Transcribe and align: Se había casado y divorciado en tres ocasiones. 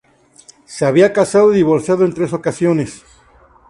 Se 0.65 0.87
había 0.87 1.13
casado 1.13 1.53
y 1.53 1.57
divorciado 1.57 2.05
en 2.05 2.13
tres 2.15 2.33
ocasiones. 2.33 3.03